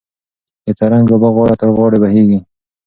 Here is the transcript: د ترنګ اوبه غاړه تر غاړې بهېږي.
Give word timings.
د 0.65 0.67
ترنګ 0.79 1.05
اوبه 1.11 1.29
غاړه 1.35 1.55
تر 1.61 1.69
غاړې 1.77 1.97
بهېږي. 2.03 2.39